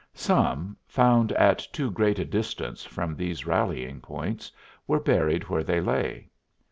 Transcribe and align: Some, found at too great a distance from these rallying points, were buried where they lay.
Some, 0.15 0.77
found 0.87 1.31
at 1.33 1.59
too 1.71 1.91
great 1.91 2.17
a 2.17 2.25
distance 2.25 2.83
from 2.83 3.15
these 3.15 3.45
rallying 3.45 3.99
points, 4.01 4.51
were 4.87 4.99
buried 4.99 5.43
where 5.43 5.63
they 5.63 5.79
lay. 5.79 6.31